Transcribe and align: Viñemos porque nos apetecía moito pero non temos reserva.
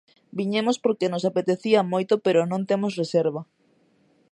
Viñemos 0.37 0.77
porque 0.83 1.11
nos 1.11 1.27
apetecía 1.29 1.89
moito 1.93 2.13
pero 2.25 2.39
non 2.51 2.61
temos 2.69 2.95
reserva. 3.01 3.41